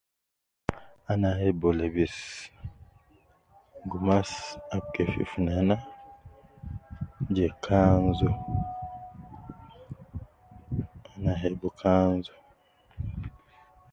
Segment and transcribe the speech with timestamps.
[1.11, 2.15] Ana jebu lebis
[3.89, 4.31] gumas
[4.75, 5.75] ab kefif nana
[7.35, 8.29] je kanzu
[11.13, 12.33] ,ana hebu kanzu